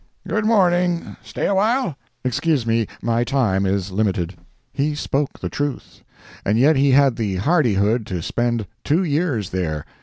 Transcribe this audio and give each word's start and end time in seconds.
"Good 0.27 0.45
morning—stay 0.47 1.45
awhile?" 1.45 1.95
"Excuse 2.25 2.65
me. 2.65 2.87
My 3.03 3.23
time 3.23 3.67
is 3.67 3.91
limited." 3.91 4.33
He 4.73 4.95
spoke 4.95 5.37
the 5.39 5.47
truth. 5.47 6.01
And 6.43 6.57
yet 6.57 6.75
he 6.75 6.89
had 6.89 7.17
the 7.17 7.35
hardihood 7.35 8.07
to 8.07 8.23
spend 8.23 8.65
two 8.83 9.03
years 9.03 9.51
there. 9.51 9.85